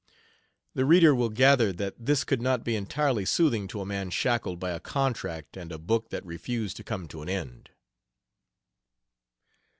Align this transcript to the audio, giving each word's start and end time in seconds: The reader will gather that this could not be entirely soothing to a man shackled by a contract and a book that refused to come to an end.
The 0.73 0.83
reader 0.83 1.13
will 1.13 1.29
gather 1.29 1.71
that 1.73 1.93
this 2.03 2.23
could 2.23 2.41
not 2.41 2.63
be 2.63 2.75
entirely 2.75 3.23
soothing 3.23 3.67
to 3.67 3.81
a 3.81 3.85
man 3.85 4.09
shackled 4.09 4.57
by 4.57 4.71
a 4.71 4.79
contract 4.79 5.55
and 5.55 5.71
a 5.71 5.77
book 5.77 6.09
that 6.09 6.25
refused 6.25 6.77
to 6.77 6.83
come 6.83 7.07
to 7.09 7.21
an 7.21 7.29
end. 7.29 7.69